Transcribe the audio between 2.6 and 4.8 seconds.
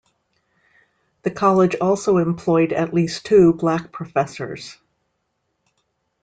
at least two black professors.